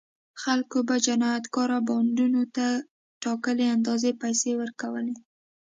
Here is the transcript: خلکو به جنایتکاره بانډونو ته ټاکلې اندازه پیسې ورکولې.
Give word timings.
خلکو 0.43 0.77
به 0.87 0.95
جنایتکاره 1.07 1.79
بانډونو 1.87 2.43
ته 2.55 2.67
ټاکلې 3.23 3.67
اندازه 3.75 4.09
پیسې 4.21 4.51
ورکولې. 4.61 5.15